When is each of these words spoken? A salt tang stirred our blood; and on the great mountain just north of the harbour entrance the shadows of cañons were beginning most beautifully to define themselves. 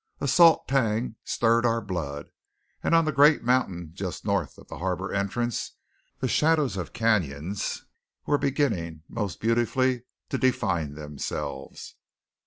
A 0.19 0.27
salt 0.27 0.67
tang 0.67 1.15
stirred 1.23 1.63
our 1.63 1.79
blood; 1.79 2.31
and 2.81 2.95
on 2.95 3.05
the 3.05 3.11
great 3.11 3.43
mountain 3.43 3.91
just 3.93 4.25
north 4.25 4.57
of 4.57 4.67
the 4.67 4.79
harbour 4.79 5.13
entrance 5.13 5.73
the 6.17 6.27
shadows 6.27 6.75
of 6.75 6.91
cañons 6.91 7.83
were 8.25 8.39
beginning 8.39 9.03
most 9.07 9.39
beautifully 9.39 10.05
to 10.29 10.39
define 10.39 10.95
themselves. 10.95 11.97